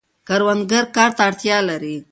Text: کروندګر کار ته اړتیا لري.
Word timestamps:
کروندګر 0.27 0.83
کار 0.95 1.09
ته 1.17 1.21
اړتیا 1.29 1.57
لري. 1.69 1.95